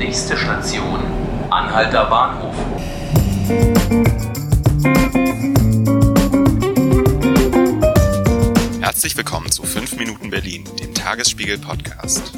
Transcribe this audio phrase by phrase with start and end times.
[0.00, 0.98] Nächste Station,
[1.50, 2.54] Anhalter Bahnhof.
[8.80, 12.32] Herzlich willkommen zu 5 Minuten Berlin, dem Tagesspiegel Podcast.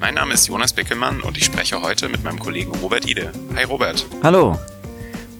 [0.00, 3.30] Mein Name ist Jonas Beckelmann und ich spreche heute mit meinem Kollegen Robert Ide.
[3.54, 4.04] Hi Robert.
[4.24, 4.58] Hallo.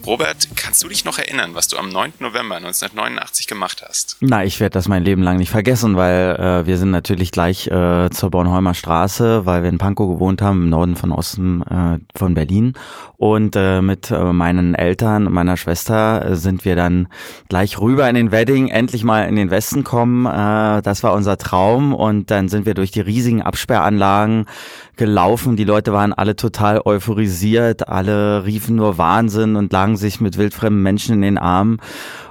[0.09, 2.15] Robert, kannst du dich noch erinnern, was du am 9.
[2.21, 4.17] November 1989 gemacht hast?
[4.21, 7.67] Na, ich werde das mein Leben lang nicht vergessen, weil äh, wir sind natürlich gleich
[7.67, 11.99] äh, zur Bornholmer Straße, weil wir in Pankow gewohnt haben, im Norden von Osten äh,
[12.19, 12.73] von Berlin.
[13.19, 17.09] Und äh, mit äh, meinen Eltern und meiner Schwester äh, sind wir dann
[17.51, 20.25] gleich rüber in den Wedding, endlich mal in den Westen kommen.
[20.25, 21.93] Äh, das war unser Traum.
[21.93, 24.47] Und dann sind wir durch die riesigen Absperranlagen
[24.97, 25.57] gelaufen.
[25.57, 30.83] Die Leute waren alle total euphorisiert, alle riefen nur Wahnsinn und lagen sich mit wildfremden
[30.83, 31.79] Menschen in den Armen.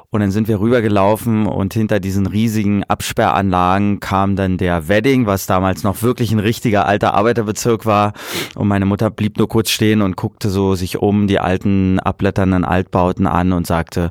[0.09, 5.48] Und dann sind wir rübergelaufen und hinter diesen riesigen Absperranlagen kam dann der Wedding, was
[5.48, 8.13] damals noch wirklich ein richtiger alter Arbeiterbezirk war.
[8.55, 12.63] Und meine Mutter blieb nur kurz stehen und guckte so sich um die alten abblätternden
[12.63, 14.09] Altbauten an und sagte,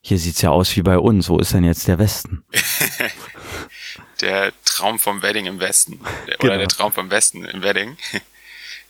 [0.00, 2.42] hier sieht's ja aus wie bei uns, wo ist denn jetzt der Westen?
[4.22, 6.00] der Traum vom Wedding im Westen.
[6.26, 6.56] Oder genau.
[6.56, 7.96] der Traum vom Westen im Wedding.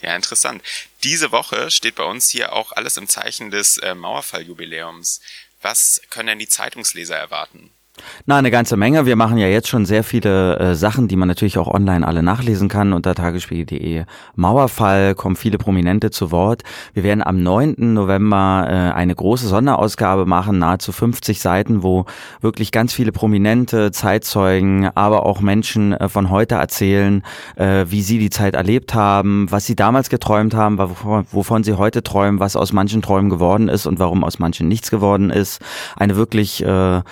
[0.04, 0.62] Ja, interessant.
[1.02, 5.22] Diese Woche steht bei uns hier auch alles im Zeichen des äh, Mauerfalljubiläums.
[5.62, 7.72] Was können denn die Zeitungsleser erwarten?
[8.26, 9.06] Na, eine ganze Menge.
[9.06, 12.24] Wir machen ja jetzt schon sehr viele äh, Sachen, die man natürlich auch online alle
[12.24, 14.04] nachlesen kann unter tagesspiegel.de.
[14.34, 16.62] Mauerfall, kommen viele Prominente zu Wort.
[16.92, 17.76] Wir werden am 9.
[17.94, 22.06] November äh, eine große Sonderausgabe machen, nahezu 50 Seiten, wo
[22.40, 27.22] wirklich ganz viele Prominente, Zeitzeugen, aber auch Menschen äh, von heute erzählen,
[27.54, 31.74] äh, wie sie die Zeit erlebt haben, was sie damals geträumt haben, wovon, wovon sie
[31.74, 35.60] heute träumen, was aus manchen Träumen geworden ist und warum aus manchen nichts geworden ist.
[35.96, 37.02] Eine wirklich äh,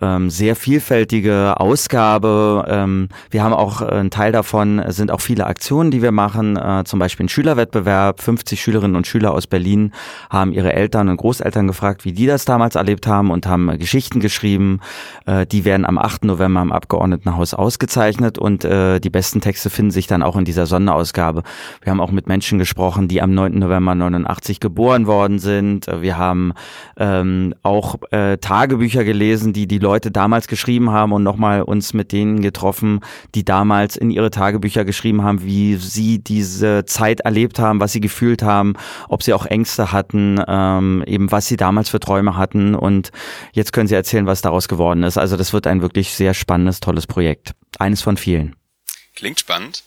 [0.00, 2.64] ähm, sehr vielfältige Ausgabe.
[2.68, 6.56] Ähm, wir haben auch äh, ein Teil davon sind auch viele Aktionen, die wir machen,
[6.56, 8.20] äh, zum Beispiel ein Schülerwettbewerb.
[8.20, 9.92] 50 Schülerinnen und Schüler aus Berlin
[10.30, 14.20] haben ihre Eltern und Großeltern gefragt, wie die das damals erlebt haben und haben Geschichten
[14.20, 14.80] geschrieben.
[15.26, 16.24] Äh, die werden am 8.
[16.24, 20.66] November im Abgeordnetenhaus ausgezeichnet und äh, die besten Texte finden sich dann auch in dieser
[20.66, 21.42] Sonderausgabe.
[21.82, 23.58] Wir haben auch mit Menschen gesprochen, die am 9.
[23.58, 25.86] November 89 geboren worden sind.
[26.00, 26.52] Wir haben
[26.96, 32.12] ähm, auch äh, Tagebücher gelesen, die die Leute damals geschrieben haben und nochmal uns mit
[32.12, 33.00] denen getroffen,
[33.34, 38.02] die damals in ihre Tagebücher geschrieben haben, wie sie diese Zeit erlebt haben, was sie
[38.02, 38.74] gefühlt haben,
[39.08, 43.12] ob sie auch Ängste hatten, ähm, eben was sie damals für Träume hatten und
[43.52, 45.16] jetzt können sie erzählen, was daraus geworden ist.
[45.16, 47.54] Also das wird ein wirklich sehr spannendes, tolles Projekt.
[47.78, 48.56] Eines von vielen.
[49.16, 49.84] Klingt spannend.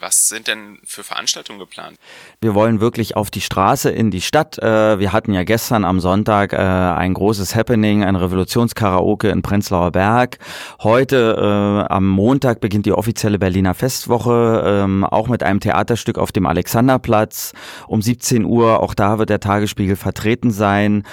[0.00, 1.98] Was sind denn für Veranstaltungen geplant?
[2.40, 4.58] Wir wollen wirklich auf die Straße in die Stadt.
[4.58, 9.92] Äh, wir hatten ja gestern am Sonntag äh, ein großes Happening, ein Revolutionskaraoke in Prenzlauer
[9.92, 10.38] Berg.
[10.82, 16.32] Heute äh, am Montag beginnt die offizielle Berliner Festwoche, ähm, auch mit einem Theaterstück auf
[16.32, 17.52] dem Alexanderplatz
[17.86, 18.80] um 17 Uhr.
[18.80, 21.04] Auch da wird der Tagesspiegel vertreten sein.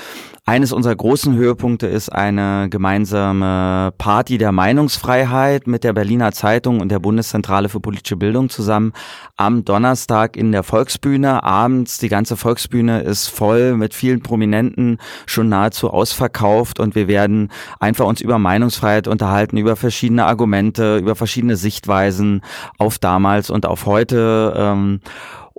[0.50, 6.88] Eines unserer großen Höhepunkte ist eine gemeinsame Party der Meinungsfreiheit mit der Berliner Zeitung und
[6.88, 8.94] der Bundeszentrale für politische Bildung zusammen
[9.36, 11.44] am Donnerstag in der Volksbühne.
[11.44, 17.52] Abends, die ganze Volksbühne ist voll mit vielen Prominenten, schon nahezu ausverkauft und wir werden
[17.82, 22.40] einfach uns über Meinungsfreiheit unterhalten, über verschiedene Argumente, über verschiedene Sichtweisen
[22.78, 24.54] auf damals und auf heute.
[24.56, 25.02] Ähm,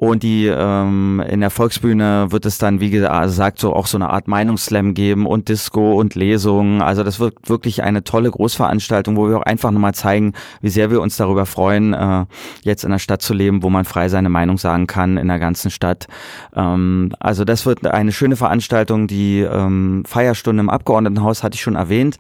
[0.01, 4.11] und die ähm, in der Volksbühne wird es dann, wie gesagt, so auch so eine
[4.11, 6.83] Art Meinungsslam geben und Disco und Lesungen.
[6.83, 10.93] Also das wird wirklich eine tolle Großveranstaltung, wo wir auch einfach nochmal zeigen, wie sehr
[10.93, 12.27] wir uns darüber freuen, äh,
[12.63, 15.41] jetzt in einer Stadt zu leben, wo man frei seine Meinung sagen kann in der
[15.41, 16.07] ganzen Stadt.
[16.55, 19.09] Ähm, also das wird eine schöne Veranstaltung.
[19.09, 22.19] Die ähm, Feierstunde im Abgeordnetenhaus hatte ich schon erwähnt.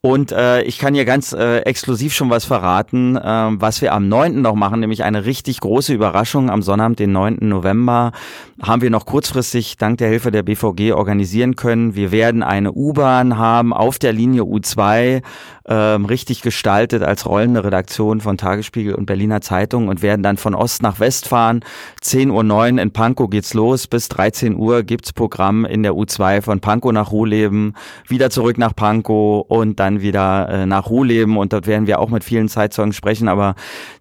[0.00, 4.08] Und äh, ich kann hier ganz äh, exklusiv schon was verraten, äh, was wir am
[4.08, 4.42] 9.
[4.42, 7.38] noch machen, nämlich eine richtig große Überraschung am Sonnabend, den 9.
[7.40, 8.12] November,
[8.60, 11.94] haben wir noch kurzfristig dank der Hilfe der BVG organisieren können.
[11.94, 15.22] Wir werden eine U-Bahn haben auf der Linie U2,
[15.66, 20.54] ähm, richtig gestaltet als rollende Redaktion von Tagesspiegel und Berliner Zeitung und werden dann von
[20.54, 21.60] Ost nach West fahren.
[22.02, 26.60] 10.09 Uhr in Pankow geht's los, bis 13 Uhr gibt's Programm in der U2 von
[26.60, 27.74] Pankow nach Ruhleben,
[28.08, 32.10] wieder zurück nach Pankow und dann wieder äh, nach Ruhleben und dort werden wir auch
[32.10, 33.54] mit vielen Zeitzeugen sprechen, aber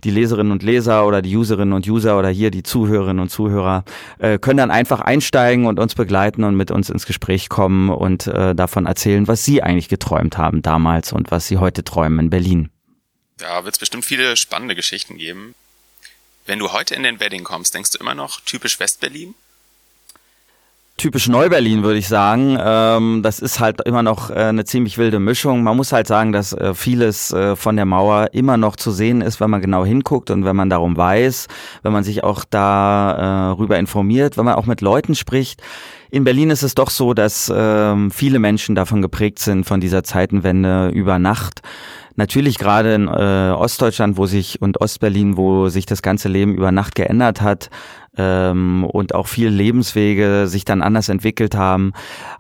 [0.04, 2.64] die Leserinnen und Leser oder die Userinnen und User oder hier die
[3.02, 3.84] Zuhörerinnen und Zuhörer
[4.20, 8.28] äh, können dann einfach einsteigen und uns begleiten und mit uns ins Gespräch kommen und
[8.28, 12.30] äh, davon erzählen, was sie eigentlich geträumt haben damals und was sie heute träumen in
[12.30, 12.70] Berlin.
[13.38, 15.56] Da wird es bestimmt viele spannende Geschichten geben.
[16.46, 19.34] Wenn du heute in den Wedding kommst, denkst du immer noch typisch Westberlin?
[21.02, 22.60] Typisch Neuberlin, würde ich sagen.
[22.64, 25.64] Ähm, das ist halt immer noch äh, eine ziemlich wilde Mischung.
[25.64, 29.22] Man muss halt sagen, dass äh, vieles äh, von der Mauer immer noch zu sehen
[29.22, 31.48] ist, wenn man genau hinguckt und wenn man darum weiß,
[31.82, 35.64] wenn man sich auch darüber informiert, wenn man auch mit Leuten spricht.
[36.12, 40.04] In Berlin ist es doch so, dass ähm, viele Menschen davon geprägt sind, von dieser
[40.04, 41.62] Zeitenwende über Nacht.
[42.16, 46.72] Natürlich gerade in äh, Ostdeutschland, wo sich und Ostberlin, wo sich das ganze Leben über
[46.72, 47.70] Nacht geändert hat
[48.18, 51.94] ähm, und auch viele Lebenswege sich dann anders entwickelt haben.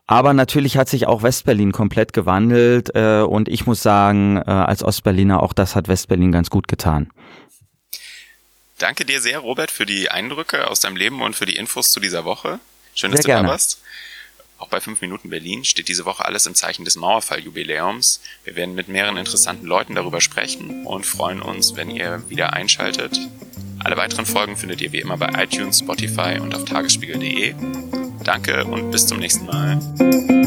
[0.08, 4.84] Aber natürlich hat sich auch Westberlin komplett gewandelt äh, und ich muss sagen, äh, als
[4.84, 7.10] Ostberliner, auch das hat Westberlin ganz gut getan.
[8.78, 12.00] Danke dir sehr, Robert, für die Eindrücke aus deinem Leben und für die Infos zu
[12.00, 12.60] dieser Woche.
[12.96, 13.48] Schön, dass Sehr du gerne.
[13.48, 13.82] da warst.
[14.62, 18.22] Auch bei 5 Minuten Berlin steht diese Woche alles im Zeichen des Mauerfalljubiläums.
[18.44, 23.20] Wir werden mit mehreren interessanten Leuten darüber sprechen und freuen uns, wenn ihr wieder einschaltet.
[23.80, 27.56] Alle weiteren Folgen findet ihr wie immer bei iTunes, Spotify und auf tagesspiegel.de.
[28.24, 30.41] Danke und bis zum nächsten Mal.